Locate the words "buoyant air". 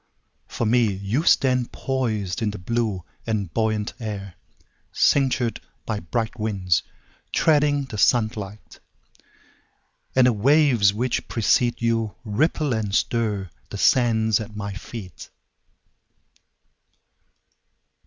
3.53-4.33